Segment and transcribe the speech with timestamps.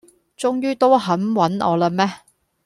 [0.35, 2.11] 終於都肯搵我喇咩